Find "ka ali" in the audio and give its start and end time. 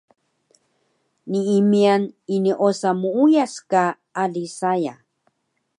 3.71-4.43